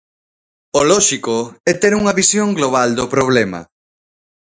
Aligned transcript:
O 0.79 0.81
lóxico 0.91 1.37
é 1.71 1.73
ter 1.81 1.93
unha 1.99 2.15
visión 2.21 2.49
global 2.57 2.89
do 2.99 3.05
problema. 3.13 3.61